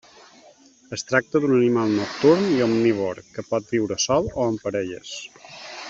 Es 0.95 1.03
tracta 1.09 1.41
d'un 1.43 1.53
animal 1.57 1.93
nocturn 1.97 2.47
i 2.55 2.65
omnívor, 2.69 3.21
que 3.37 3.47
pot 3.53 3.71
viure 3.75 3.99
sol 4.07 4.31
o 4.45 4.49
en 4.55 4.59
parelles. 4.65 5.15